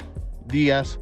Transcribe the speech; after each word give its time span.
Díaz 0.48 1.00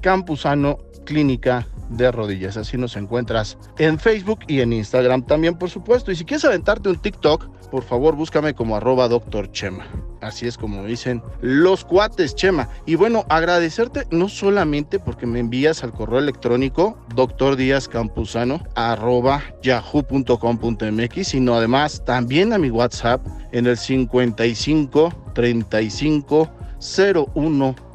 Campuzano 0.00 0.78
Clínica 1.04 1.66
de 1.90 2.10
Rodillas. 2.10 2.56
Así 2.56 2.76
nos 2.76 2.96
encuentras 2.96 3.58
en 3.78 3.98
Facebook 3.98 4.40
y 4.46 4.60
en 4.60 4.72
Instagram 4.72 5.22
también, 5.22 5.56
por 5.56 5.70
supuesto. 5.70 6.10
Y 6.10 6.16
si 6.16 6.24
quieres 6.24 6.44
aventarte 6.44 6.88
un 6.88 6.96
TikTok, 6.96 7.48
por 7.70 7.82
favor 7.82 8.16
búscame 8.16 8.54
como 8.54 8.76
arroba 8.76 9.08
doctor 9.08 9.50
Chema. 9.52 9.86
Así 10.20 10.46
es 10.46 10.56
como 10.56 10.84
dicen 10.84 11.22
los 11.40 11.84
cuates, 11.84 12.34
Chema. 12.34 12.68
Y 12.86 12.94
bueno, 12.94 13.24
agradecerte 13.28 14.06
no 14.10 14.28
solamente 14.28 14.98
porque 14.98 15.26
me 15.26 15.40
envías 15.40 15.82
al 15.82 15.92
correo 15.92 16.18
electrónico 16.18 16.96
doctor 17.14 17.56
Díaz 17.56 17.88
Campuzano 17.88 18.62
arroba 18.74 19.42
yahoo.com.mx, 19.62 21.26
sino 21.26 21.54
además 21.54 22.04
también 22.04 22.52
a 22.52 22.58
mi 22.58 22.70
WhatsApp 22.70 23.26
en 23.52 23.66
el 23.66 23.76
55 23.76 25.12
35 25.34 26.50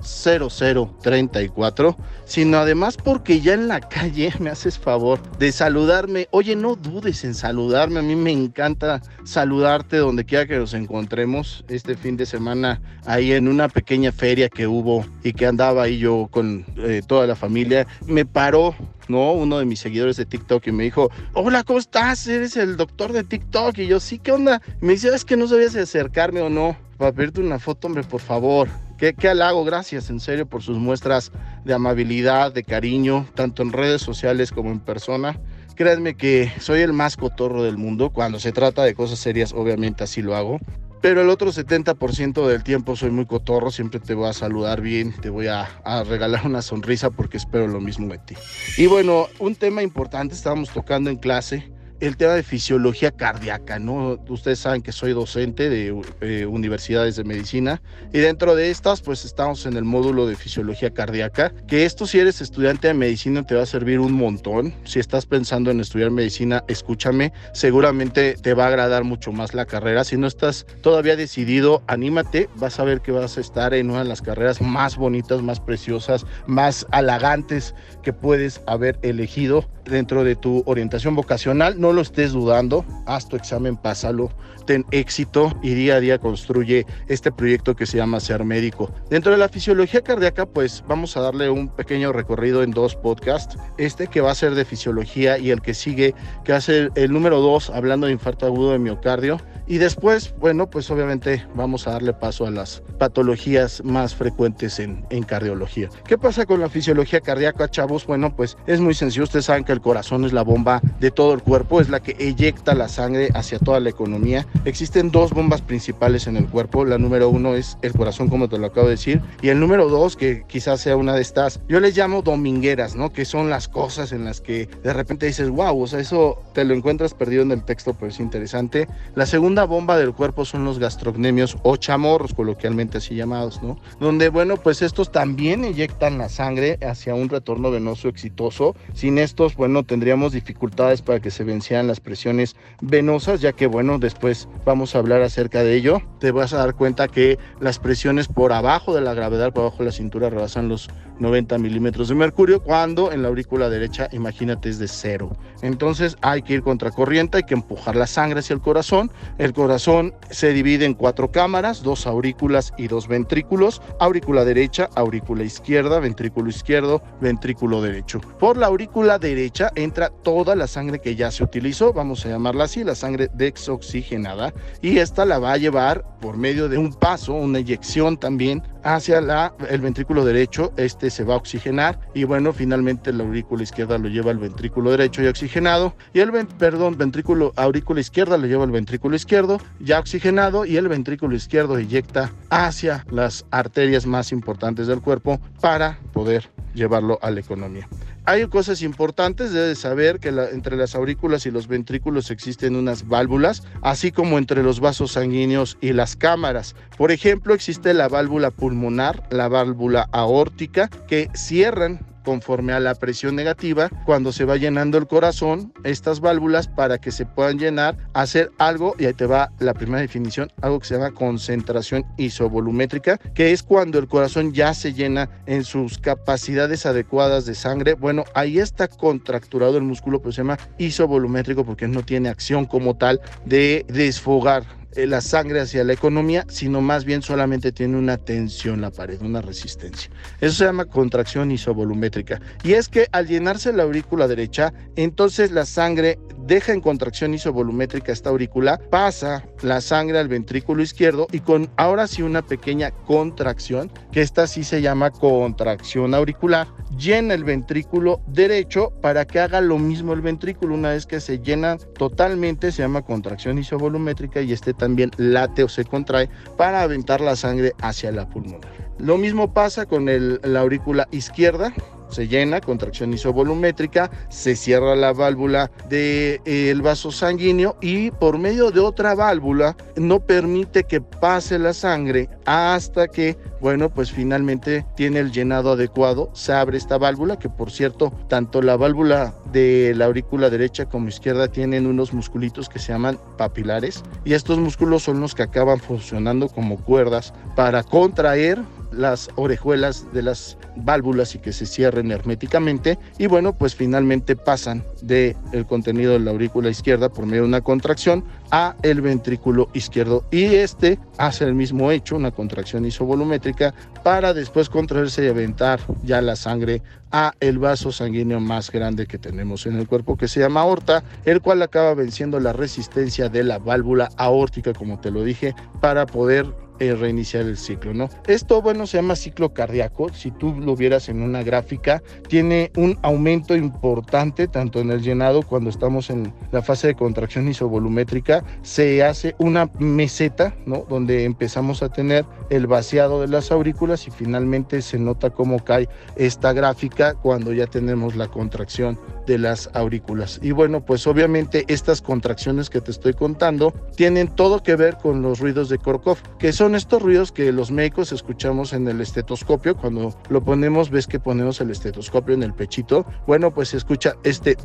010034, 0.02 1.96
sino 2.26 2.58
además 2.58 2.98
porque 2.98 3.42
ya 3.42 3.54
en 3.54 3.68
la 3.68 3.80
calle 3.80 4.34
me 4.40 4.50
haces 4.50 4.80
favor 4.80 5.20
de 5.38 5.52
saludarme. 5.52 6.28
Oye, 6.32 6.56
no 6.56 6.76
dudes 6.76 7.24
en 7.24 7.34
saludarme, 7.34 8.00
a 8.00 8.04
mí 8.04 8.16
me 8.16 8.32
encanta 8.32 9.02
saludarte 9.24 9.98
donde 9.98 10.26
quiera 10.26 10.46
que 10.46 10.58
nos 10.58 10.74
encontremos 10.74 11.64
este 11.68 11.96
fin 11.96 12.18
de 12.18 12.26
semana 12.26 12.82
ahí 13.06 13.32
en 13.34 13.48
una 13.48 13.70
pequeña 13.70 14.12
feria 14.12 14.50
que 14.50 14.68
hubo 14.68 15.06
y 15.24 15.34
que 15.34 15.46
andaba 15.46 15.84
ahí 15.84 16.00
yo 16.00 16.28
con 16.32 16.66
eh, 16.78 17.02
toda 17.06 17.28
la 17.28 17.36
familia. 17.36 17.86
Me 18.06 18.26
paró 18.26 18.76
¿no? 19.08 19.32
Uno 19.32 19.60
de 19.60 19.66
mis 19.66 19.80
seguidores 19.80 20.18
de 20.18 20.26
TikTok 20.26 20.68
y 20.68 20.72
me 20.72 20.84
dijo, 20.84 21.10
hola, 21.34 21.64
¿cómo 21.64 21.80
estás? 21.80 22.28
¿Eres 22.28 22.58
el 22.58 22.78
doctor 22.78 23.14
de 23.14 23.24
TikTok? 23.24 23.78
Y 23.78 23.88
yo, 23.88 24.00
sí, 24.00 24.20
¿qué 24.20 24.32
onda? 24.32 24.62
me 24.82 24.94
dice, 24.94 25.10
es 25.14 25.26
que 25.26 25.38
no 25.38 25.48
sabías 25.48 25.76
acercarme 25.76 26.42
o 26.42 26.50
no 26.50 26.76
para 26.98 27.12
pedirte 27.12 27.42
una 27.42 27.60
foto, 27.60 27.88
hombre, 27.88 28.04
por 28.04 28.22
favor. 28.22 28.68
Qué, 28.98 29.14
qué 29.14 29.30
halago, 29.30 29.64
gracias 29.64 30.10
en 30.10 30.20
serio 30.20 30.48
por 30.48 30.64
sus 30.64 30.78
muestras 30.78 31.32
de 31.64 31.74
amabilidad, 31.74 32.52
de 32.52 32.64
cariño, 32.64 33.28
tanto 33.36 33.62
en 33.62 33.72
redes 33.72 34.02
sociales 34.02 34.52
como 34.52 34.72
en 34.72 34.80
persona. 34.80 35.40
Créanme 35.76 36.16
que 36.16 36.52
soy 36.60 36.82
el 36.82 36.94
más 36.94 37.16
cotorro 37.16 37.62
del 37.62 37.78
mundo. 37.78 38.10
Cuando 38.10 38.40
se 38.40 38.52
trata 38.52 38.84
de 38.84 38.96
cosas 38.96 39.20
serias, 39.20 39.54
obviamente 39.54 40.04
así 40.04 40.24
lo 40.24 40.36
hago. 40.36 40.60
Pero 41.02 41.22
el 41.22 41.30
otro 41.30 41.52
70% 41.52 42.48
del 42.48 42.64
tiempo 42.64 42.96
soy 42.96 43.12
muy 43.12 43.28
cotorro, 43.28 43.70
siempre 43.70 44.00
te 44.00 44.16
voy 44.16 44.28
a 44.30 44.34
saludar 44.34 44.82
bien, 44.82 45.14
te 45.22 45.30
voy 45.30 45.46
a, 45.46 45.70
a, 45.84 46.04
regalar 46.04 46.48
una 46.48 46.64
sonrisa 46.64 47.12
porque 47.12 47.38
espero 47.38 47.68
lo 47.68 47.80
mismo 47.80 48.08
de 48.08 48.18
ti. 48.18 48.36
Y 48.78 48.88
bueno, 48.88 49.28
un 49.38 49.54
tema 49.56 49.84
importante 49.84 50.34
estábamos 50.34 50.72
tocando 50.72 51.12
en 51.12 51.18
clase 51.18 51.72
el 52.00 52.18
tema 52.18 52.34
de 52.34 52.44
fisiología 52.44 53.12
cardíaca, 53.12 53.80
¿no? 53.80 54.20
Ustedes 54.30 54.60
saben 54.60 54.82
que 54.82 54.92
soy 54.92 55.14
docente 55.14 55.70
de 55.70 55.96
eh, 56.22 56.46
universidades 56.46 57.16
de 57.16 57.24
medicina 57.24 57.82
y 58.14 58.20
dentro 58.20 58.56
de 58.56 58.70
estas 58.70 59.02
pues 59.02 59.26
estamos 59.26 59.66
en 59.66 59.78
el 59.78 59.84
módulo 59.84 60.28
de 60.28 60.36
fisiología 60.36 60.92
cardíaca, 60.92 61.54
que 61.68 61.86
esto 61.86 62.06
si 62.06 62.20
eres 62.20 62.42
estudiante 62.42 62.88
de 62.88 62.94
medicina 62.94 63.46
te 63.46 63.56
va 63.56 63.64
a 63.64 63.66
servir 63.66 64.00
un 64.00 64.14
montón. 64.14 64.74
Si 64.84 65.00
estás 65.00 65.26
pensando 65.26 65.72
en 65.72 65.80
estudiar 65.80 66.12
medicina, 66.12 66.64
escúchame, 66.68 67.34
seguramente 67.54 68.36
te 68.42 68.54
va 68.54 68.66
a 68.66 68.68
agradar 68.68 69.04
mucho 69.04 69.32
más 69.32 69.54
la 69.54 69.66
carrera. 69.66 70.04
Si 70.04 70.18
no 70.18 70.28
estás 70.28 70.66
todavía 70.82 71.16
decidido, 71.16 71.84
anímate, 71.88 72.50
vas 72.56 72.80
a 72.80 72.84
ver 72.84 73.02
que 73.02 73.12
vas 73.12 73.38
a 73.38 73.42
estar 73.42 73.74
en 73.74 73.90
una 73.90 74.04
de 74.04 74.10
las 74.10 74.22
carreras 74.22 74.62
más 74.62 74.98
bonitas, 74.98 75.42
más 75.42 75.60
preciosas, 75.60 76.26
más 76.46 76.86
halagantes 76.92 77.74
que 78.04 78.14
puedes 78.14 78.62
haber 78.68 79.00
elegido 79.02 79.68
dentro 79.90 80.24
de 80.24 80.36
tu 80.36 80.64
orientación 80.66 81.16
vocacional. 81.16 81.80
No 81.80 81.94
lo 81.94 82.02
estés 82.02 82.32
dudando, 82.32 82.86
haz 83.08 83.28
tu 83.28 83.36
examen, 83.36 83.78
pásalo, 83.78 84.30
ten 84.66 84.86
éxito 84.92 85.58
y 85.64 85.74
día 85.74 85.96
a 85.96 86.00
día 86.00 86.20
construye 86.20 86.86
este 87.08 87.32
proyecto 87.32 87.76
que 87.76 87.86
se 87.86 87.98
llama 87.98 88.20
Ser 88.20 88.44
Médico. 88.44 88.92
Dentro 89.10 89.32
de 89.32 89.38
la 89.38 89.50
fisiología 89.50 90.02
cardíaca, 90.02 90.46
pues 90.46 90.84
vamos 90.88 91.18
a 91.18 91.22
darle 91.22 91.50
un 91.50 91.70
pequeño 91.70 92.12
recorrido 92.12 92.64
en 92.64 92.72
dos 92.72 92.96
podcasts. 92.96 93.58
Este 93.78 94.08
que 94.08 94.22
va 94.22 94.32
a 94.32 94.36
ser 94.36 94.56
de 94.56 94.66
fisiología 94.66 95.38
y 95.38 95.52
el 95.52 95.62
que 95.62 95.74
sigue, 95.74 96.14
que 96.44 96.54
a 96.54 96.62
ser 96.62 96.92
el 96.96 97.12
número 97.12 97.40
dos, 97.40 97.70
hablando 97.70 98.08
de 98.08 98.14
infarto 98.14 98.46
agudo 98.46 98.74
de 98.74 98.80
miocardio. 98.80 99.40
Y 99.70 99.80
después, 99.80 100.34
bueno, 100.40 100.70
pues 100.70 100.90
obviamente 100.90 101.46
vamos 101.54 101.88
a 101.88 101.92
darle 101.92 102.14
paso 102.14 102.48
a 102.48 102.52
las 102.52 102.82
patologías 103.00 103.84
más 103.84 104.16
frecuentes 104.16 104.80
en, 104.80 105.06
en 105.10 105.24
cardiología. 105.24 105.90
¿Qué 106.08 106.18
pasa 106.18 106.46
con 106.46 106.62
la 106.62 106.70
fisiología 106.70 107.20
cardíaca, 107.20 107.70
chavos? 107.70 108.06
Bueno, 108.06 108.34
pues 108.34 108.58
es 108.66 108.80
muy 108.80 108.94
sencillo. 108.94 109.24
Ustedes 109.24 109.46
saben 109.46 109.66
que 109.66 109.74
el 109.74 109.82
corazón 109.82 110.24
es 110.24 110.32
la 110.32 110.44
bomba 110.44 110.82
de 111.02 111.12
todo 111.12 111.34
el 111.34 111.42
cuerpo, 111.42 111.82
es 111.82 111.90
la 111.90 112.00
que 112.00 112.16
eyecta 112.18 112.76
la 112.76 112.88
sangre 112.98 113.30
hacia 113.36 113.60
toda 113.60 113.80
la 113.80 113.90
economía. 113.90 114.48
Existen 114.66 115.12
dos 115.12 115.32
bombas 115.32 115.62
principales 115.62 116.26
en 116.26 116.36
el 116.36 116.48
cuerpo. 116.48 116.84
La 116.84 116.98
número 116.98 117.30
uno 117.30 117.54
es 117.54 117.78
el 117.84 117.94
corazón, 117.94 118.28
como 118.28 118.50
te 118.50 118.58
lo 118.58 118.66
acabo 118.68 118.88
de 118.88 118.96
decir, 118.96 119.22
y 119.42 119.50
el 119.50 119.60
número 119.60 119.88
dos, 119.88 120.16
que 120.16 120.44
quizás 120.48 120.82
sea 120.82 120.96
una 120.96 121.14
de 121.14 121.22
estas, 121.22 121.60
yo 121.70 121.80
les 121.80 121.96
llamo 121.96 122.24
domingueras, 122.24 122.96
¿no? 122.96 123.14
Que 123.14 123.24
son 123.26 123.50
las 123.52 123.68
cosas 123.68 124.12
en 124.12 124.26
las 124.26 124.42
que 124.42 124.68
de 124.84 124.94
repente 124.94 125.28
dices, 125.28 125.50
wow, 125.50 125.80
o 125.80 125.86
sea, 125.86 126.00
eso 126.00 126.42
te 126.54 126.66
lo 126.66 126.74
encuentras 126.74 127.14
perdido 127.14 127.44
en 127.44 127.52
el 127.52 127.64
texto, 127.64 127.94
pero 127.94 128.12
es 128.12 128.20
interesante. 128.20 128.88
La 129.14 129.28
segunda 129.28 129.66
bomba 129.66 129.98
del 129.98 130.14
cuerpo 130.14 130.44
son 130.44 130.66
los 130.66 130.80
gastrocnemios 130.80 131.58
o 131.62 131.76
chamorros, 131.76 132.34
coloquialmente 132.34 132.98
así 132.98 133.14
llamados, 133.14 133.62
¿no? 133.62 133.78
Donde, 134.00 134.30
bueno, 134.30 134.58
pues 134.58 134.82
estos 134.82 135.12
también 135.12 135.64
eyectan 135.66 136.18
la 136.18 136.30
sangre 136.30 136.80
hacia 136.82 137.14
un 137.14 137.30
retorno 137.30 137.70
venoso 137.70 138.08
exitoso. 138.10 138.76
Sin 138.94 139.20
estos, 139.20 139.56
bueno, 139.56 139.84
tendríamos 139.84 140.32
dificultades 140.32 141.04
para 141.04 141.20
que 141.20 141.30
se 141.30 141.44
vencieran 141.44 141.88
las 141.88 142.00
presiones 142.00 142.56
venosas, 142.88 143.42
ya 143.42 143.54
que, 143.54 143.68
bueno, 143.68 144.00
después 144.00 144.48
vamos 144.66 144.96
a 144.96 145.00
hablar 145.00 145.22
acerca 145.22 145.64
de 145.64 145.76
ello. 145.76 146.02
Te 146.20 146.32
vas 146.32 146.54
a 146.54 146.58
dar 146.58 146.76
cuenta 146.76 147.08
que 147.08 147.38
las 147.60 147.80
presiones 147.80 148.28
por 148.28 148.54
abajo 148.54 148.94
de 148.94 149.02
la 149.02 149.14
gravedad, 149.14 149.54
por 149.54 149.64
abajo 149.64 149.80
de 149.80 149.86
la 149.86 149.92
cintura, 149.92 150.30
rebasan 150.30 150.70
los 150.70 150.90
90 151.20 151.58
milímetros 151.58 152.10
de 152.10 152.16
mercurio, 152.16 152.62
cuando 152.62 153.12
en 153.12 153.22
la 153.22 153.30
aurícula 153.30 153.70
derecha, 153.70 154.08
imagínate, 154.12 154.70
es 154.70 154.80
de 154.80 154.88
cero. 154.88 155.36
Entonces 155.62 156.16
hay 156.22 156.42
que 156.42 156.54
ir 156.54 156.62
contracorriente, 156.62 157.38
hay 157.38 157.44
que 157.44 157.56
empujar 157.56 157.96
la 157.96 158.08
sangre 158.08 158.40
hacia 158.40 158.54
el 158.54 158.62
corazón. 158.62 159.12
El 159.38 159.54
corazón 159.54 160.14
se 160.30 160.54
divide 160.54 160.86
en 160.86 160.94
cuatro 160.94 161.32
cámaras, 161.32 161.82
dos 161.84 162.06
aurículas 162.08 162.74
y 162.78 162.88
dos 162.88 163.08
ventrículos. 163.08 163.82
Aurícula 164.00 164.46
derecha, 164.46 164.90
aurícula 164.96 165.44
izquierda, 165.44 166.00
ventrículo 166.00 166.50
izquierdo, 166.50 167.02
ventrículo 167.20 167.82
derecho. 167.82 168.22
Por 168.40 168.58
la 168.58 168.68
aurícula 168.68 169.18
derecha 169.18 169.72
entra 169.76 170.10
toda 170.10 170.56
la 170.56 170.68
sangre 170.68 171.00
que 171.00 171.16
ya 171.16 171.32
se 171.32 171.44
utilizó, 171.44 171.94
vamos 171.94 172.26
a 172.26 172.30
llamarla 172.30 172.66
así, 172.66 172.77
la 172.84 172.96
sangre 172.96 173.30
desoxigenada, 173.34 174.54
y 174.82 174.98
esta 174.98 175.26
la 175.26 175.40
va 175.40 175.54
a 175.54 175.58
llevar 175.58 176.04
por 176.22 176.38
medio 176.38 176.70
de 176.70 176.78
un 176.78 176.94
paso, 176.94 177.34
una 177.34 177.60
eyección 177.60 178.18
también, 178.18 178.64
hacia 178.84 179.22
la, 179.22 179.54
el 179.70 179.82
ventrículo 179.82 180.24
derecho. 180.26 180.74
Este 180.78 181.10
se 181.10 181.24
va 181.24 181.36
a 181.36 181.38
oxigenar 181.38 182.00
y 182.14 182.24
bueno, 182.24 182.54
finalmente 182.54 183.12
la 183.12 183.24
aurícula 183.24 183.64
izquierda 183.64 183.98
lo 183.98 184.08
lleva 184.08 184.32
al 184.32 184.38
ventrículo 184.38 184.92
derecho 184.92 185.22
ya 185.22 185.30
oxigenado 185.30 185.96
y 186.14 186.20
el, 186.20 186.32
perdón, 186.58 186.98
ventrículo, 186.98 187.54
aurícula 187.56 188.00
izquierda 188.00 188.38
lo 188.38 188.48
lleva 188.48 188.64
al 188.64 188.72
ventrículo 188.72 189.16
izquierdo 189.16 189.60
ya 189.80 190.00
oxigenado 190.00 190.66
y 190.66 190.78
el 190.78 190.88
ventrículo 190.88 191.36
izquierdo 191.36 191.78
eyecta 191.78 192.32
hacia 192.50 193.06
las 193.10 193.46
arterias 193.52 194.06
más 194.06 194.32
importantes 194.32 194.88
del 194.88 195.02
cuerpo 195.02 195.40
para 195.62 196.00
poder 196.14 196.50
llevarlo 196.74 197.20
a 197.22 197.32
la 197.32 197.40
economía. 197.40 197.88
Hay 198.30 198.46
cosas 198.48 198.82
importantes, 198.82 199.54
debes 199.54 199.80
saber 199.80 200.20
que 200.20 200.28
entre 200.28 200.76
las 200.76 200.96
aurículas 200.96 201.46
y 201.46 201.52
los 201.52 201.70
ventrículos 201.70 202.30
existen 202.30 202.76
unas 202.76 203.08
válvulas, 203.08 203.64
así 203.82 204.12
como 204.12 204.38
entre 204.38 204.64
los 204.64 204.82
vasos 204.82 205.14
sanguíneos 205.14 205.78
y 205.80 205.94
las 205.94 206.18
cámaras. 206.18 206.76
Por 206.98 207.14
ejemplo, 207.14 207.54
existe 207.54 207.94
la 207.94 208.10
válvula 208.10 208.52
pulmonar, 208.52 209.24
la 209.30 209.48
válvula 209.48 210.10
aórtica, 210.12 210.90
que 211.08 211.30
cierran 211.36 212.06
conforme 212.28 212.74
a 212.74 212.82
la 212.82 212.94
presión 212.94 213.38
negativa, 213.38 213.90
cuando 214.06 214.34
se 214.34 214.44
va 214.44 214.58
llenando 214.58 214.98
el 214.98 215.08
corazón, 215.08 215.72
estas 215.86 216.20
válvulas 216.20 216.68
para 216.68 216.98
que 216.98 217.10
se 217.10 217.26
puedan 217.26 217.58
llenar, 217.58 217.96
hacer 218.12 218.52
algo, 218.58 218.96
y 219.00 219.06
ahí 219.06 219.14
te 219.14 219.26
va 219.26 219.54
la 219.60 219.74
primera 219.74 220.02
definición, 220.02 220.52
algo 220.62 220.82
que 220.82 220.88
se 220.88 220.96
llama 220.96 221.12
concentración 221.12 222.06
isovolumétrica, 222.18 223.18
que 223.34 223.54
es 223.54 223.64
cuando 223.64 223.98
el 223.98 224.10
corazón 224.10 224.52
ya 224.52 224.74
se 224.74 224.92
llena 224.92 225.30
en 225.46 225.64
sus 225.64 226.00
capacidades 226.00 226.86
adecuadas 226.86 227.46
de 227.46 227.56
sangre. 227.56 227.94
Bueno, 227.94 228.26
ahí 228.34 228.60
está 228.60 228.90
contracturado 228.90 229.78
el 229.78 229.84
músculo, 229.84 230.20
pero 230.20 230.34
se 230.34 230.42
llama 230.42 230.60
isovolumétrico 230.78 231.64
porque 231.64 231.88
no 231.88 232.04
tiene 232.04 232.28
acción 232.28 232.66
como 232.66 232.98
tal 232.98 233.22
de 233.46 233.86
desfogar 233.88 234.66
la 235.06 235.22
sangre 235.22 235.62
hacia 235.62 235.84
la 235.84 235.94
economía, 235.94 236.46
sino 236.50 236.82
más 236.82 237.06
bien 237.06 237.22
solamente 237.22 237.72
tiene 237.72 237.98
una 237.98 238.18
tensión 238.18 238.82
la 238.82 238.90
pared, 238.90 239.22
una 239.22 239.42
resistencia. 239.42 240.10
Eso 240.42 240.56
se 240.56 240.66
llama 240.66 240.86
contracción 240.86 241.52
isovolumétrica. 241.52 242.42
Y 242.64 242.74
es 242.74 242.88
que 242.88 243.08
al 243.12 243.28
llenarse 243.28 243.74
la 243.74 243.84
aurícula 243.84 244.28
derecha, 244.28 244.74
entonces 244.96 245.52
la 245.52 245.66
sangre 245.66 246.18
deja 246.48 246.72
en 246.72 246.82
contracción 246.82 247.34
isovolumétrica 247.34 248.12
esta 248.12 248.30
aurícula, 248.30 248.80
pasa 248.90 249.46
la 249.62 249.82
sangre 249.82 250.18
al 250.18 250.30
ventrículo 250.30 250.82
izquierdo 250.82 251.28
y 251.32 251.42
con 251.42 251.70
ahora 251.76 252.08
sí 252.08 252.22
una 252.22 252.42
pequeña 252.42 252.92
contracción, 252.92 253.92
que 254.12 254.22
esta 254.22 254.48
sí 254.48 254.64
se 254.64 254.82
llama 254.82 255.12
contracción 255.12 256.14
auricular, 256.14 256.68
llena 256.98 257.34
el 257.34 257.44
ventrículo 257.44 258.22
derecho 258.28 258.92
para 259.02 259.26
que 259.26 259.40
haga 259.40 259.62
lo 259.62 259.78
mismo 259.78 260.14
el 260.14 260.22
ventrículo. 260.22 260.76
Una 260.76 260.90
vez 260.90 261.06
que 261.06 261.20
se 261.20 261.40
llena 261.40 261.78
totalmente, 261.78 262.72
se 262.72 262.82
llama 262.82 263.04
contracción 263.04 263.58
isovolumétrica 263.58 264.42
y 264.42 264.52
este 264.52 264.74
también 264.74 265.12
late 265.18 265.64
o 265.64 265.70
se 265.70 265.86
contrae 265.86 266.30
para 266.58 266.82
aventar 266.82 267.22
la 267.22 267.36
sangre 267.36 267.74
hacia 267.82 268.12
la 268.12 268.28
pulmonar. 268.30 268.72
Lo 269.00 269.18
mismo 269.18 269.54
pasa 269.54 269.86
con 269.86 270.08
la 270.08 270.60
aurícula 270.60 271.08
izquierda, 271.12 271.72
se 272.10 272.28
llena, 272.28 272.62
contracción 272.62 273.14
isovolumétrica, 273.14 274.10
se 274.30 274.56
cierra 274.56 274.96
la 274.96 275.14
válvula 275.14 275.72
del 275.90 276.42
de, 276.46 276.72
el 276.72 276.82
vaso 276.82 277.12
sanguíneo 277.12 277.78
y 277.82 278.12
por 278.12 278.38
medio 278.38 278.72
de 278.72 278.80
otra 278.80 279.16
válvula 279.16 279.76
no 279.96 280.20
permite 280.20 280.84
que 280.84 281.02
pase 281.02 281.60
la 281.60 281.74
sangre 281.74 282.30
hasta 282.46 283.08
que, 283.08 283.38
bueno, 283.62 283.90
pues 283.90 284.12
finalmente 284.12 284.86
tiene 284.96 285.20
el 285.20 285.32
llenado 285.32 285.72
adecuado, 285.72 286.30
se 286.34 286.54
abre 286.54 286.78
esta 286.78 286.98
válvula, 286.98 287.38
que 287.38 287.50
por 287.50 287.72
cierto, 287.72 288.12
tanto 288.28 288.62
la 288.62 288.78
válvula 288.78 289.34
de 289.52 289.94
la 289.96 290.06
aurícula 290.06 290.50
derecha 290.50 290.86
como 290.86 291.08
izquierda 291.08 291.48
tienen 291.48 291.88
unos 291.88 292.14
musculitos 292.14 292.70
que 292.70 292.80
se 292.80 292.92
llaman 292.92 293.20
papilares 293.38 294.04
y 294.26 294.34
estos 294.34 294.58
músculos 294.60 295.04
son 295.04 295.20
los 295.22 295.36
que 295.36 295.44
acaban 295.44 295.80
funcionando 295.80 296.48
como 296.50 296.78
cuerdas 296.78 297.34
para 297.56 297.84
contraer 297.84 298.60
las 298.92 299.30
orejuelas 299.36 300.06
de 300.14 300.24
las 300.24 300.58
válvulas 300.76 301.36
y 301.36 301.40
que 301.40 301.54
se 301.54 301.66
cierren 301.66 302.12
herméticamente. 302.12 302.98
Y 303.18 303.28
bueno 303.28 303.54
pues 303.54 303.76
finalmente 303.76 304.36
pasan 304.36 304.84
del 305.02 305.36
el 305.52 305.66
contenido 305.66 306.14
de 306.14 306.20
la 306.20 306.32
aurícula 306.32 306.70
izquierda 306.70 307.10
por 307.10 307.26
medio 307.26 307.44
de 307.44 307.48
una 307.48 307.62
contracción 307.62 308.24
a 308.52 308.76
el 308.84 309.02
ventrículo 309.02 309.70
izquierdo. 309.74 310.24
Y 310.32 310.46
este 310.46 311.00
hace 311.18 311.46
el 311.46 311.54
mismo 311.54 311.92
hecho 311.92 312.16
una 312.16 312.32
contracción 312.32 312.86
isovolumétrica 312.86 313.74
para 314.04 314.34
después 314.34 314.70
contraerse 314.70 315.26
y 315.26 315.28
aventar 315.28 315.80
ya 316.04 316.22
la 316.22 316.36
sangre 316.36 316.82
a 317.12 317.34
el 317.40 317.58
vaso 317.58 317.92
sanguíneo 317.92 318.40
más 318.40 318.72
grande 318.72 319.06
que 319.06 319.18
tenemos 319.18 319.66
en 319.66 319.78
el 319.78 319.88
cuerpo 319.88 320.18
que 320.18 320.28
se 320.28 320.40
llama 320.40 320.62
aorta 320.62 321.04
el 321.26 321.42
cual 321.42 321.62
acaba 321.62 321.94
venciendo 321.94 322.40
la 322.40 322.54
resistencia 322.54 323.30
de 323.30 323.44
la 323.44 323.60
válvula 323.60 324.10
aórtica 324.18 324.74
como 324.74 325.00
te 325.00 325.12
lo 325.12 325.24
dije 325.24 325.56
para 325.80 326.06
poder 326.06 326.48
eh, 326.80 326.96
reiniciar 326.96 327.44
el 327.44 327.58
ciclo, 327.58 327.94
¿no? 327.94 328.10
Esto, 328.28 328.62
bueno, 328.62 328.88
se 328.88 328.98
llama 328.98 329.16
ciclo 329.16 329.54
cardíaco. 329.54 330.10
Si 330.14 330.32
tú 330.32 330.54
lo 330.60 330.76
vieras 330.76 331.10
en 331.10 331.22
una 331.22 331.44
gráfica, 331.44 332.02
tiene 332.28 332.72
un 332.76 332.98
aumento 333.02 333.56
importante 333.56 334.48
tanto 334.48 334.80
en 334.80 334.92
el 334.92 335.02
llenado 335.02 335.44
cuando 335.44 335.70
estamos 335.70 336.10
en 336.10 336.34
la 336.52 336.62
fase 336.62 336.88
de 336.88 336.96
contracción 336.96 337.48
isovolumétrica, 337.48 338.44
se 338.62 339.04
hace 339.04 339.36
una 339.38 339.70
meseta, 339.80 340.56
¿no? 340.66 340.86
Donde 340.90 341.24
empezamos 341.24 341.84
a 341.84 341.90
tener 341.90 342.26
el 342.50 342.68
vaciado 342.68 343.22
de 343.22 343.28
las 343.28 343.52
aurículas 343.52 344.08
y 344.08 344.12
finalmente 344.12 344.82
se 344.82 345.00
nota 345.00 345.30
cómo 345.30 345.60
cae 345.64 345.90
esta 346.16 346.54
gráfica 346.54 347.16
cuando 347.16 347.54
ya 347.54 347.68
tenemos 347.68 348.16
la 348.16 348.28
contracción 348.28 349.00
de 349.28 349.38
las 349.38 349.70
aurículas. 349.74 350.40
Y 350.42 350.52
bueno, 350.52 350.84
pues 350.84 351.06
obviamente 351.06 351.66
estas 351.68 352.02
contracciones 352.02 352.72
que 352.72 352.82
te 352.82 352.90
estoy 352.90 353.14
contando 353.14 353.74
tienen 353.96 354.30
todo 354.30 354.64
que 354.64 354.76
ver 354.76 354.98
con 354.98 355.22
los 355.22 355.40
ruidos 355.40 355.70
de 355.70 355.78
Korkov, 355.78 356.18
que 356.40 356.54
son 356.54 356.74
estos 356.74 357.02
ruidos 357.02 357.32
que 357.32 357.52
los 357.52 357.70
médicos 357.70 358.12
escuchamos 358.12 358.74
en 358.74 358.88
el 358.88 359.02
estetoscopio. 359.02 359.76
Cuando 359.76 360.18
lo 360.30 360.44
ponemos, 360.44 360.90
ves 360.90 361.06
que 361.06 361.20
ponemos 361.20 361.62
el 361.62 361.70
estetoscopio 361.70 362.34
en 362.34 362.44
el 362.44 362.54
pechito. 362.54 363.06
Bueno, 363.28 363.54
pues 363.54 363.70
se 363.70 363.78
escucha 363.78 364.16
este... 364.24 364.58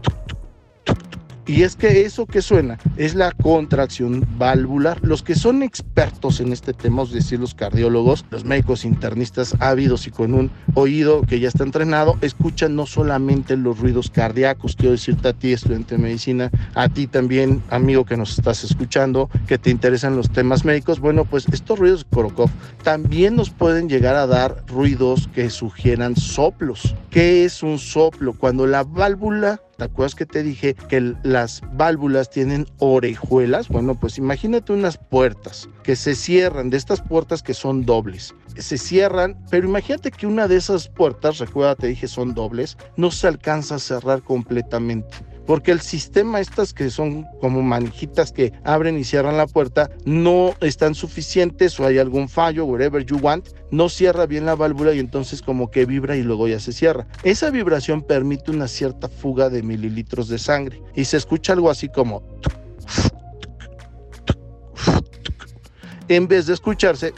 Y 1.45 1.63
es 1.63 1.75
que 1.75 2.03
eso 2.03 2.27
que 2.27 2.41
suena 2.41 2.79
es 2.97 3.17
la 3.17 3.33
contracción 3.33 4.25
valvular. 4.39 5.01
Los 5.03 5.23
que 5.25 5.35
son 5.35 5.65
expertos 5.65 6.41
en 6.41 6.53
este 6.53 6.73
tema, 6.73 7.03
es 7.03 7.11
decir, 7.11 7.41
los 7.41 7.55
cardiólogos, 7.55 8.25
los 8.31 8.45
médicos 8.45 8.85
internistas 8.85 9.57
ávidos 9.59 10.07
y 10.07 10.13
con 10.13 10.35
un 10.35 10.53
oído 10.75 11.23
que 11.23 11.41
ya 11.41 11.49
está 11.49 11.65
entrenado, 11.65 12.17
escuchan 12.21 12.77
no 12.77 12.87
solamente 12.87 13.57
los 13.57 13.81
ruidos 13.81 14.09
cardíacos, 14.11 14.77
quiero 14.77 14.93
decirte 14.93 15.29
a 15.29 15.33
ti, 15.33 15.53
estudiante 15.53 15.97
de 15.97 16.03
medicina, 16.03 16.51
a 16.75 16.89
ti 16.89 17.09
también, 17.09 17.61
amigo 17.71 18.05
que 18.05 18.17
nos 18.17 18.39
estás 18.39 18.63
escuchando, 18.63 19.29
que 19.49 19.59
te 19.59 19.71
interesan 19.71 20.15
los 20.15 20.31
temas 20.31 20.65
médicos, 20.65 21.01
bueno, 21.01 21.25
pues 21.25 21.47
estos 21.53 21.79
ruidos 21.79 22.05
de 22.05 22.11
Korokov 22.11 22.51
también 22.85 23.35
nos 23.35 23.51
pueden 23.51 23.89
llegar 23.89 24.15
a 24.15 24.29
dar 24.29 24.63
ruidos 24.69 25.29
que 25.35 25.51
sugieran 25.51 26.15
soplos. 26.15 26.95
¿Qué 27.11 27.45
es 27.45 27.63
un 27.65 27.79
soplo? 27.79 28.33
Cuando 28.33 28.67
la 28.67 28.85
válvula 28.85 29.61
¿Te 29.77 29.85
acuerdas 29.85 30.15
que 30.15 30.27
te 30.27 30.43
dije 30.43 30.75
que 30.75 31.15
las 31.23 31.63
válvulas 31.73 32.31
tienen 32.31 32.67
orejuelas? 32.79 33.69
Bueno, 33.69 33.99
pues 33.99 34.19
imagínate 34.19 34.73
unas 34.73 34.99
puertas 34.99 35.69
que 35.83 35.97
se 35.97 36.15
cierran, 36.15 36.71
de 36.71 36.77
estas 36.77 37.01
puertas 37.01 37.43
que 37.43 37.55
son 37.55 37.85
dobles. 37.87 38.35
Se 38.57 38.77
cierran, 38.77 39.37
pero 39.51 39.67
imagínate 39.67 40.11
que 40.11 40.27
una 40.27 40.47
de 40.47 40.57
esas 40.57 40.89
puertas, 40.89 41.39
recuerda, 41.39 41.75
te 41.75 41.87
dije 41.87 42.07
son 42.07 42.35
dobles, 42.35 42.77
no 42.97 43.11
se 43.11 43.27
alcanza 43.27 43.77
a 43.77 43.79
cerrar 43.79 44.23
completamente 44.23 45.32
porque 45.47 45.73
el 45.73 45.81
sistema 45.81 46.41
estas 46.41 46.73
que 46.73 46.91
son 46.91 47.27
como 47.41 47.63
manjitas 47.63 48.33
que 48.33 48.53
abren 48.65 48.99
y 48.99 49.05
cierran 49.05 49.37
la 49.37 49.47
puerta 49.47 49.91
no 50.05 50.55
están 50.61 50.95
suficientes 50.95 51.79
o 51.81 51.87
hay 51.87 51.99
algún 51.99 52.29
fallo, 52.29 52.65
whatever 52.65 53.05
you 53.05 53.19
want, 53.19 53.49
no 53.71 53.89
cierra 53.89 54.27
bien 54.27 54.47
la 54.47 54.55
válvula 54.55 54.93
y 54.93 54.99
entonces 54.99 55.43
como 55.43 55.71
que 55.71 55.87
vibra 55.87 56.17
y 56.17 56.23
luego 56.23 56.49
ya 56.49 56.61
se 56.61 56.73
cierra. 56.73 57.07
Esa 57.23 57.51
vibración 57.51 58.03
permite 58.03 58.51
una 58.51 58.69
cierta 58.69 59.09
fuga 59.09 59.49
de 59.49 59.63
mililitros 59.63 60.29
de 60.29 60.39
sangre 60.39 60.83
y 60.95 61.05
se 61.05 61.17
escucha 61.17 61.53
algo 61.53 61.71
así 61.71 61.89
como 61.89 62.23
en 66.09 66.29
vez 66.29 66.47
de 66.47 66.55
escucharse 66.55 67.15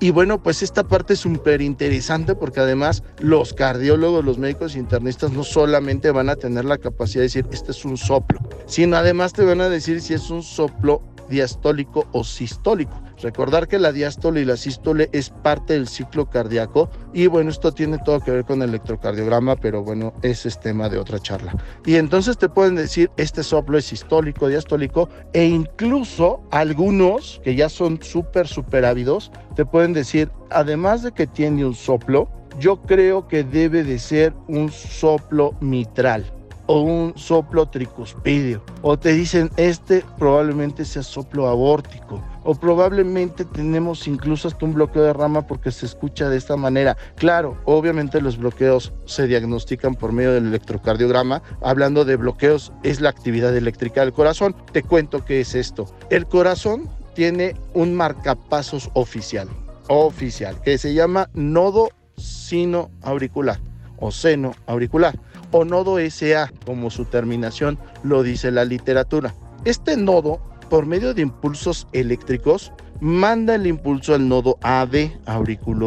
y 0.00 0.10
bueno, 0.10 0.42
pues 0.42 0.62
esta 0.62 0.84
parte 0.88 1.12
es 1.12 1.20
súper 1.20 1.60
interesante 1.60 2.34
porque 2.34 2.60
además 2.60 3.02
los 3.18 3.52
cardiólogos, 3.52 4.24
los 4.24 4.38
médicos 4.38 4.74
internistas 4.74 5.32
no 5.32 5.44
solamente 5.44 6.10
van 6.10 6.30
a 6.30 6.36
tener 6.36 6.64
la 6.64 6.78
capacidad 6.78 7.20
de 7.20 7.26
decir, 7.26 7.46
este 7.52 7.72
es 7.72 7.84
un 7.84 7.98
soplo, 7.98 8.40
sino 8.66 8.96
además 8.96 9.34
te 9.34 9.44
van 9.44 9.60
a 9.60 9.68
decir 9.68 10.00
si 10.00 10.14
es 10.14 10.30
un 10.30 10.42
soplo 10.42 11.02
diastólico 11.30 12.06
o 12.12 12.24
sistólico. 12.24 13.00
Recordar 13.22 13.68
que 13.68 13.78
la 13.78 13.92
diástole 13.92 14.40
y 14.40 14.44
la 14.44 14.56
sístole 14.56 15.08
es 15.12 15.30
parte 15.30 15.74
del 15.74 15.88
ciclo 15.88 16.28
cardíaco 16.28 16.90
y 17.14 17.26
bueno, 17.26 17.50
esto 17.50 17.72
tiene 17.72 17.98
todo 18.04 18.20
que 18.20 18.30
ver 18.30 18.44
con 18.44 18.62
el 18.62 18.70
electrocardiograma, 18.70 19.56
pero 19.56 19.82
bueno, 19.82 20.12
ese 20.22 20.48
es 20.48 20.60
tema 20.60 20.88
de 20.88 20.98
otra 20.98 21.18
charla. 21.18 21.54
Y 21.86 21.96
entonces 21.96 22.36
te 22.36 22.48
pueden 22.48 22.74
decir, 22.74 23.10
este 23.16 23.42
soplo 23.42 23.78
es 23.78 23.84
sistólico, 23.84 24.48
diastólico 24.48 25.08
e 25.32 25.44
incluso 25.44 26.42
algunos 26.50 27.40
que 27.44 27.54
ya 27.54 27.68
son 27.68 28.02
súper, 28.02 28.48
súper 28.48 28.84
ávidos, 28.84 29.30
te 29.54 29.64
pueden 29.64 29.92
decir, 29.92 30.30
además 30.50 31.02
de 31.02 31.12
que 31.12 31.26
tiene 31.26 31.64
un 31.64 31.74
soplo, 31.74 32.28
yo 32.58 32.82
creo 32.82 33.28
que 33.28 33.44
debe 33.44 33.84
de 33.84 33.98
ser 33.98 34.34
un 34.48 34.70
soplo 34.70 35.54
mitral 35.60 36.32
o 36.70 36.82
un 36.82 37.14
soplo 37.16 37.66
tricuspidio. 37.66 38.62
O 38.82 38.96
te 38.96 39.12
dicen, 39.12 39.50
este 39.56 40.04
probablemente 40.16 40.84
sea 40.84 41.02
soplo 41.02 41.48
abórtico. 41.48 42.22
O 42.44 42.54
probablemente 42.54 43.44
tenemos 43.44 44.06
incluso 44.06 44.46
hasta 44.46 44.64
un 44.64 44.74
bloqueo 44.74 45.02
de 45.02 45.12
rama 45.12 45.48
porque 45.48 45.72
se 45.72 45.86
escucha 45.86 46.28
de 46.28 46.36
esta 46.36 46.56
manera. 46.56 46.96
Claro, 47.16 47.56
obviamente 47.64 48.20
los 48.20 48.38
bloqueos 48.38 48.92
se 49.04 49.26
diagnostican 49.26 49.96
por 49.96 50.12
medio 50.12 50.30
del 50.30 50.46
electrocardiograma. 50.46 51.42
Hablando 51.60 52.04
de 52.04 52.14
bloqueos, 52.14 52.72
es 52.84 53.00
la 53.00 53.10
actividad 53.10 53.56
eléctrica 53.56 54.02
del 54.02 54.12
corazón. 54.12 54.54
Te 54.70 54.84
cuento 54.84 55.24
qué 55.24 55.40
es 55.40 55.56
esto. 55.56 55.92
El 56.08 56.26
corazón 56.26 56.88
tiene 57.14 57.56
un 57.74 57.96
marcapasos 57.96 58.90
oficial, 58.94 59.48
oficial, 59.88 60.62
que 60.62 60.78
se 60.78 60.94
llama 60.94 61.28
nodo 61.34 61.88
sino 62.16 62.92
auricular 63.02 63.58
o 63.98 64.12
seno 64.12 64.52
auricular 64.66 65.18
o 65.50 65.64
nodo 65.64 65.98
SA, 65.98 66.52
como 66.64 66.90
su 66.90 67.04
terminación 67.04 67.78
lo 68.02 68.22
dice 68.22 68.50
la 68.50 68.64
literatura. 68.64 69.34
Este 69.64 69.96
nodo, 69.96 70.40
por 70.68 70.86
medio 70.86 71.14
de 71.14 71.22
impulsos 71.22 71.86
eléctricos, 71.92 72.72
manda 73.00 73.54
el 73.54 73.66
impulso 73.66 74.14
al 74.14 74.28
nodo 74.28 74.58
AV, 74.62 75.10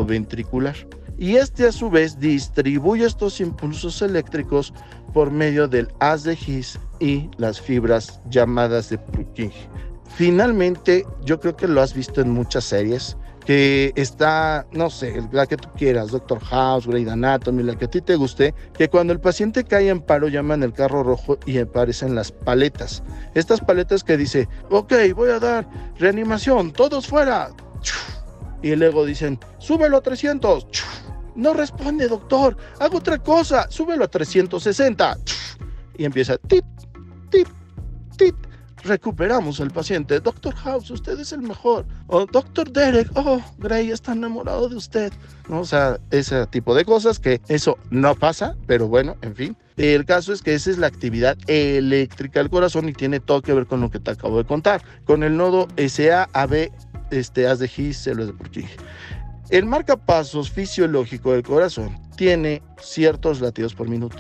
ventricular, 0.06 0.76
y 1.18 1.36
este 1.36 1.68
a 1.68 1.72
su 1.72 1.90
vez 1.90 2.20
distribuye 2.20 3.06
estos 3.06 3.40
impulsos 3.40 4.02
eléctricos 4.02 4.74
por 5.14 5.32
medio 5.32 5.68
del 5.68 5.88
haz 6.00 6.24
de 6.24 6.34
His 6.34 6.80
y 7.00 7.30
las 7.38 7.62
fibras 7.62 8.20
llamadas 8.30 8.90
de 8.90 8.98
Purkinje. 8.98 9.70
Finalmente, 10.16 11.06
yo 11.24 11.40
creo 11.40 11.56
que 11.56 11.68
lo 11.68 11.82
has 11.82 11.94
visto 11.94 12.22
en 12.22 12.32
muchas 12.32 12.66
series, 12.66 13.16
que 13.46 13.92
está, 13.96 14.66
no 14.72 14.90
sé, 14.90 15.22
la 15.32 15.46
que 15.46 15.58
tú 15.58 15.70
quieras, 15.76 16.12
Doctor 16.12 16.40
House, 16.40 16.88
Grey 16.88 17.08
Anatomy, 17.08 17.64
la 17.64 17.76
que 17.76 17.86
a 17.86 17.90
ti 17.90 18.02
te 18.02 18.16
guste, 18.16 18.54
que 18.78 18.90
cuando 18.90 19.14
el 19.14 19.20
paciente 19.20 19.64
cae 19.64 19.90
en 19.90 20.02
paro 20.02 20.28
llaman 20.28 20.64
el 20.64 20.74
carro 20.74 21.04
rojo 21.04 21.38
y 21.46 21.58
aparecen 21.58 22.16
las 22.16 22.32
paletas. 22.32 23.04
Estas 23.34 23.60
paletas 23.60 24.04
que 24.04 24.18
dice, 24.18 24.48
ok, 24.70 24.94
voy 25.16 25.32
a 25.32 25.40
dar 25.40 25.68
reanimación, 25.98 26.72
todos 26.72 27.08
fuera. 27.08 27.50
Y 28.62 28.76
luego 28.76 29.06
dicen, 29.06 29.40
súbelo 29.58 29.98
a 29.98 30.02
300. 30.02 30.68
No 31.36 31.54
responde, 31.54 32.08
doctor, 32.08 32.56
hago 32.80 33.00
otra 33.00 33.18
cosa, 33.18 33.70
súbelo 33.70 34.06
a 34.06 34.08
360. 34.08 35.18
Y 35.98 36.06
empieza, 36.06 36.38
tip, 36.38 36.64
tip, 37.30 37.48
tip 38.18 38.36
recuperamos 38.84 39.60
al 39.60 39.72
paciente. 39.72 40.20
Doctor 40.20 40.54
House, 40.56 40.92
usted 40.92 41.20
es 41.20 41.32
el 41.32 41.42
mejor. 41.42 41.86
O 42.08 42.26
Doctor 42.26 42.72
Derek, 42.72 43.10
oh, 43.16 43.42
Gray 43.58 43.92
está 43.92 44.14
enamorado 44.14 44.70
de 44.70 44.76
usted. 44.76 45.12
¿No? 45.50 45.62
O 45.62 45.66
sea, 45.66 46.00
ese 46.12 46.46
tipo 46.48 46.76
de 46.76 46.86
cosas 46.86 47.20
que 47.20 47.42
eso 47.48 47.78
no 47.90 48.16
pasa, 48.16 48.56
pero 48.68 48.88
bueno, 48.88 49.16
en 49.22 49.36
fin. 49.36 49.58
El 49.78 50.06
caso 50.06 50.34
es 50.34 50.42
que 50.42 50.54
esa 50.54 50.70
es 50.70 50.78
la 50.78 50.88
actividad 50.88 51.38
eléctrica 51.48 52.40
del 52.40 52.50
corazón 52.50 52.90
y 52.90 52.94
tiene 52.94 53.20
todo 53.20 53.42
que 53.42 53.54
ver 53.54 53.66
con 53.66 53.82
lo 53.82 53.90
que 53.90 54.00
te 54.00 54.12
acabo 54.12 54.38
de 54.38 54.46
contar. 54.46 54.84
Con 55.06 55.24
el 55.24 55.36
nodo 55.36 55.68
SAAB, 55.78 56.70
este, 57.10 57.48
haz 57.48 57.60
de 57.60 57.94
células 57.94 58.28
de 58.28 58.34
Purkinje. 58.34 58.78
El 59.50 59.66
marcapasos 59.66 60.52
fisiológico 60.52 61.32
del 61.32 61.44
corazón 61.44 61.98
tiene 62.16 62.62
ciertos 62.82 63.42
latidos 63.42 63.74
por 63.74 63.90
minuto. 63.90 64.18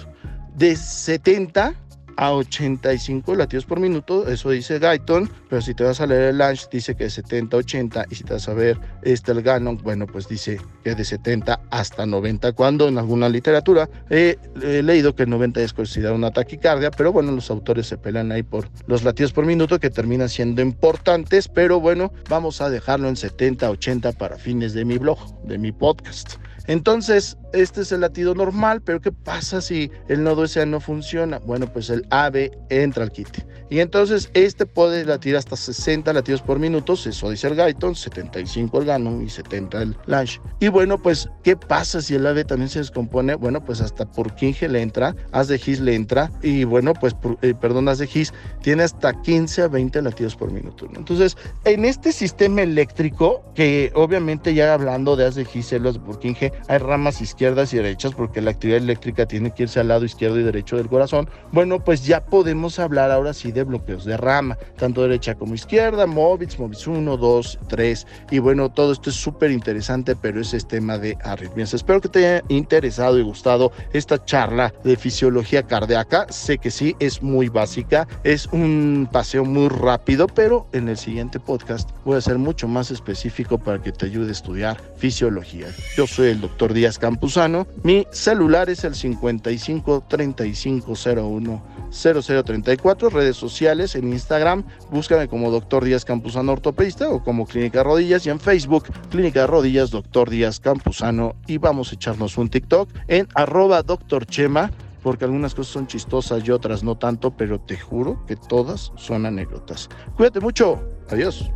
De 0.55 0.75
70 0.75 1.75
a 2.17 2.31
85 2.33 3.35
latidos 3.35 3.65
por 3.65 3.79
minuto, 3.79 4.27
eso 4.27 4.49
dice 4.49 4.79
Guyton, 4.79 5.29
pero 5.49 5.61
si 5.61 5.73
te 5.73 5.83
vas 5.83 6.01
a 6.01 6.07
leer 6.07 6.29
el 6.29 6.37
Launch 6.37 6.69
dice 6.69 6.95
que 6.95 7.05
de 7.05 7.09
70 7.09 7.55
a 7.55 7.59
80 7.59 8.05
y 8.09 8.15
si 8.15 8.23
te 8.23 8.33
vas 8.33 8.47
a 8.47 8.53
ver 8.53 8.79
este 9.01 9.31
el 9.31 9.41
Gannon, 9.41 9.77
bueno, 9.77 10.07
pues 10.07 10.27
dice 10.27 10.59
que 10.83 10.95
de 10.95 11.03
70 11.03 11.59
hasta 11.69 12.05
90, 12.05 12.53
cuando 12.53 12.87
en 12.87 12.97
alguna 12.97 13.29
literatura 13.29 13.89
he, 14.09 14.37
leído 14.55 15.15
que 15.15 15.23
el 15.23 15.29
90 15.29 15.61
es 15.61 15.73
considerado 15.73 16.15
una 16.15 16.31
taquicardia, 16.31 16.91
pero 16.91 17.11
bueno, 17.11 17.31
los 17.31 17.49
autores 17.49 17.87
se 17.87 17.97
pelean 17.97 18.31
ahí 18.31 18.43
por 18.43 18.69
los 18.87 19.03
latidos 19.03 19.33
por 19.33 19.45
minuto 19.45 19.79
que 19.79 19.89
terminan 19.89 20.29
siendo 20.29 20.61
importantes, 20.61 21.47
pero 21.47 21.79
bueno, 21.79 22.11
vamos 22.29 22.61
a 22.61 22.69
dejarlo 22.69 23.09
en 23.09 23.15
70, 23.15 23.69
80 23.69 24.11
para 24.13 24.37
fines 24.37 24.73
de 24.73 24.85
mi 24.85 24.97
blog, 24.97 25.19
de 25.43 25.57
mi 25.57 25.71
podcast. 25.71 26.37
Entonces, 26.67 27.37
este 27.51 27.81
es 27.81 27.91
el 27.91 28.01
latido 28.01 28.35
normal, 28.35 28.81
pero 28.81 29.01
¿qué 29.01 29.11
pasa 29.11 29.61
si 29.61 29.91
el 30.07 30.23
nodo 30.23 30.47
SA 30.47 30.65
no 30.65 30.79
funciona? 30.79 31.39
Bueno, 31.39 31.67
pues 31.67 31.89
el 31.89 32.05
AB 32.09 32.51
entra 32.69 33.03
al 33.03 33.11
kit. 33.11 33.27
Y 33.73 33.79
entonces 33.79 34.29
este 34.35 34.67
puede 34.67 35.03
latir 35.03 35.35
hasta 35.35 35.55
60 35.55 36.13
latidos 36.13 36.43
por 36.43 36.59
minuto, 36.59 36.93
eso 36.93 37.31
dice 37.31 37.47
el 37.47 37.55
Guyton, 37.55 37.95
75 37.95 38.77
el 38.77 38.85
Ganon 38.85 39.23
y 39.23 39.29
70 39.29 39.81
el 39.81 39.97
Launch. 40.05 40.39
Y 40.59 40.67
bueno, 40.67 41.01
pues, 41.01 41.27
¿qué 41.41 41.57
pasa 41.57 41.99
si 41.99 42.13
el 42.13 42.27
AB 42.27 42.45
también 42.45 42.69
se 42.69 42.77
descompone? 42.77 43.33
Bueno, 43.33 43.65
pues 43.65 43.81
hasta 43.81 44.05
por 44.05 44.35
15 44.35 44.69
le 44.69 44.83
entra, 44.83 45.15
As 45.31 45.47
de 45.47 45.55
His 45.55 45.79
le 45.79 45.95
entra, 45.95 46.31
y 46.43 46.65
bueno, 46.65 46.93
pues, 46.93 47.15
eh, 47.41 47.55
perdón, 47.59 47.89
As 47.89 47.97
de 47.97 48.07
His 48.13 48.31
tiene 48.61 48.83
hasta 48.83 49.19
15 49.19 49.63
a 49.63 49.67
20 49.69 50.03
latidos 50.03 50.35
por 50.35 50.51
minuto. 50.51 50.87
Entonces, 50.95 51.35
en 51.65 51.85
este 51.85 52.11
sistema 52.11 52.61
eléctrico, 52.61 53.43
que 53.55 53.91
obviamente 53.95 54.53
ya 54.53 54.75
hablando 54.75 55.15
de 55.15 55.25
As 55.25 55.33
de 55.33 55.47
His, 55.51 55.65
células 55.65 55.95
de 55.95 56.01
Purkinje, 56.01 56.53
hay 56.67 56.77
ramas 56.77 57.21
izquierdas 57.21 57.73
y 57.73 57.77
derechas 57.77 58.13
porque 58.13 58.39
la 58.39 58.51
actividad 58.51 58.77
eléctrica 58.77 59.25
tiene 59.25 59.51
que 59.51 59.63
irse 59.63 59.79
al 59.79 59.87
lado 59.87 60.05
izquierdo 60.05 60.39
y 60.39 60.43
derecho 60.43 60.77
del 60.77 60.89
corazón. 60.89 61.27
Bueno, 61.51 61.83
pues 61.83 62.05
ya 62.05 62.23
podemos 62.23 62.77
hablar 62.77 63.09
ahora 63.09 63.33
sí 63.33 63.51
de 63.51 63.62
bloqueos 63.63 64.05
de 64.05 64.17
rama, 64.17 64.57
tanto 64.77 65.01
derecha 65.01 65.35
como 65.35 65.55
izquierda, 65.55 66.05
móviles, 66.05 66.59
móviles 66.59 66.87
1, 66.87 67.17
2, 67.17 67.59
3. 67.67 68.07
Y 68.31 68.39
bueno, 68.39 68.71
todo 68.71 68.91
esto 68.91 69.09
es 69.09 69.15
súper 69.15 69.51
interesante, 69.51 70.15
pero 70.15 70.41
ese 70.41 70.57
es 70.57 70.67
tema 70.67 70.97
de 70.97 71.17
arritmias. 71.23 71.73
Espero 71.73 72.01
que 72.01 72.09
te 72.09 72.19
haya 72.19 72.43
interesado 72.49 73.19
y 73.19 73.23
gustado 73.23 73.71
esta 73.93 74.23
charla 74.23 74.73
de 74.83 74.95
fisiología 74.95 75.63
cardíaca. 75.63 76.27
Sé 76.29 76.57
que 76.57 76.71
sí, 76.71 76.95
es 76.99 77.21
muy 77.21 77.49
básica, 77.49 78.07
es 78.23 78.47
un 78.47 79.07
paseo 79.11 79.45
muy 79.45 79.69
rápido, 79.69 80.27
pero 80.27 80.67
en 80.73 80.89
el 80.89 80.97
siguiente 80.97 81.39
podcast 81.39 81.89
voy 82.05 82.17
a 82.17 82.21
ser 82.21 82.37
mucho 82.37 82.67
más 82.67 82.91
específico 82.91 83.57
para 83.57 83.81
que 83.81 83.91
te 83.91 84.05
ayude 84.05 84.29
a 84.29 84.31
estudiar 84.31 84.81
fisiología. 84.97 85.67
Yo 85.95 86.07
soy 86.07 86.29
el 86.29 86.41
doctor 86.41 86.73
Díaz 86.73 86.99
Campuzano. 86.99 87.67
Mi 87.83 88.05
celular 88.11 88.69
es 88.69 88.83
el 88.83 88.95
55 88.95 90.05
3501 90.07 91.73
0034. 91.93 93.09
Redes 93.09 93.35
en 93.61 94.11
Instagram, 94.11 94.63
búscame 94.89 95.27
como 95.27 95.51
doctor 95.51 95.83
Díaz 95.85 96.05
Campuzano 96.05 96.53
ortopedista 96.53 97.09
o 97.09 97.23
como 97.23 97.45
Clínica 97.45 97.83
Rodillas 97.83 98.25
y 98.25 98.29
en 98.29 98.39
Facebook, 98.39 98.85
Clínica 99.11 99.45
Rodillas, 99.45 99.91
doctor 99.91 100.29
Díaz 100.29 100.59
Campuzano. 100.59 101.35
Y 101.47 101.59
vamos 101.59 101.91
a 101.91 101.95
echarnos 101.95 102.37
un 102.37 102.49
TikTok 102.49 102.89
en 103.07 103.27
arroba 103.35 103.83
doctor 103.83 104.25
Chema 104.25 104.71
porque 105.03 105.25
algunas 105.25 105.53
cosas 105.53 105.73
son 105.73 105.87
chistosas 105.87 106.43
y 106.47 106.51
otras 106.51 106.83
no 106.83 106.97
tanto, 106.97 107.31
pero 107.31 107.59
te 107.59 107.77
juro 107.77 108.25
que 108.25 108.35
todas 108.35 108.91
son 108.95 109.25
anécdotas. 109.25 109.89
Cuídate 110.15 110.39
mucho. 110.39 110.81
Adiós. 111.09 111.51